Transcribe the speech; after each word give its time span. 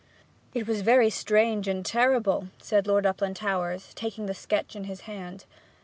'It 0.55 0.67
was 0.67 0.81
very 0.81 1.11
strange 1.11 1.67
and 1.67 1.85
terrible!' 1.85 2.47
said 2.57 2.87
Lord 2.87 3.05
Uplandtowers, 3.05 3.93
taking 3.93 4.25
the 4.25 4.33
sketch 4.33 4.75
in 4.75 4.85
his 4.85 5.01
hand. 5.01 5.45